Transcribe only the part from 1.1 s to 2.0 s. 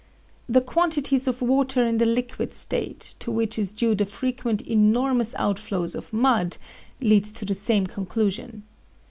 of water in